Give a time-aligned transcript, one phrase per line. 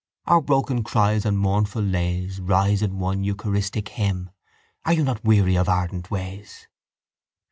[0.25, 4.31] Our broken cries and mournful lays Rise in one eucharistic hymn.
[4.83, 6.65] Are you not weary of ardent ways?